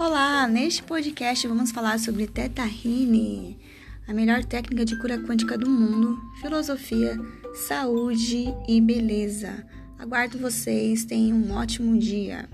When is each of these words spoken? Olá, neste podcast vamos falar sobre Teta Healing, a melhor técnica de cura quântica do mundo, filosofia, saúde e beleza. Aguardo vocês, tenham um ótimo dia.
Olá, 0.00 0.48
neste 0.48 0.82
podcast 0.82 1.46
vamos 1.46 1.72
falar 1.72 1.98
sobre 1.98 2.26
Teta 2.26 2.62
Healing, 2.62 3.58
a 4.08 4.14
melhor 4.14 4.42
técnica 4.42 4.82
de 4.82 4.96
cura 4.96 5.18
quântica 5.18 5.58
do 5.58 5.68
mundo, 5.68 6.18
filosofia, 6.40 7.18
saúde 7.68 8.46
e 8.66 8.80
beleza. 8.80 9.62
Aguardo 9.98 10.38
vocês, 10.38 11.04
tenham 11.04 11.36
um 11.36 11.52
ótimo 11.52 11.98
dia. 11.98 12.48